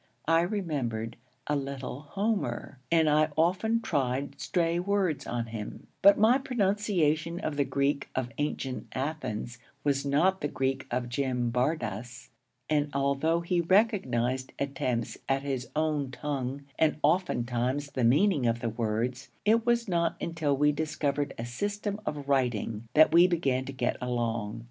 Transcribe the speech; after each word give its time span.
I 0.27 0.41
remembered 0.41 1.15
a 1.45 1.55
little 1.55 1.99
Homer, 2.01 2.79
and 2.91 3.07
I 3.07 3.29
often 3.37 3.81
tried 3.81 4.39
stray 4.41 4.79
words 4.79 5.27
on 5.27 5.45
him; 5.45 5.85
but 6.01 6.17
my 6.17 6.39
pronunciation 6.39 7.39
of 7.39 7.55
the 7.55 7.65
Greek 7.65 8.09
of 8.15 8.31
ancient 8.39 8.87
Athens 8.93 9.59
was 9.83 10.03
not 10.03 10.41
the 10.41 10.47
Greek 10.47 10.87
of 10.89 11.07
Jim 11.07 11.51
Bardas; 11.51 12.31
and 12.67 12.89
although 12.95 13.41
he 13.41 13.61
recognized 13.61 14.53
attempts 14.57 15.19
at 15.29 15.43
his 15.43 15.69
own 15.75 16.09
tongue 16.09 16.63
and 16.79 16.97
oftentimes 17.03 17.91
the 17.91 18.03
meaning 18.03 18.47
of 18.47 18.59
the 18.59 18.69
words, 18.69 19.29
it 19.45 19.67
was 19.67 19.87
not 19.87 20.15
until 20.19 20.57
we 20.57 20.71
discovered 20.71 21.35
a 21.37 21.45
system 21.45 22.01
of 22.07 22.27
writing 22.27 22.87
that 22.95 23.13
we 23.13 23.27
began 23.27 23.65
to 23.65 23.71
get 23.71 23.97
along. 24.01 24.59